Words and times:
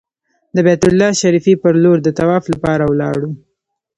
د 0.55 0.57
بیت 0.65 0.83
الله 0.89 1.09
شریفې 1.21 1.53
پر 1.61 1.73
لور 1.83 1.97
د 2.03 2.07
طواف 2.19 2.43
لپاره 2.53 2.83
ولاړو. 2.87 3.29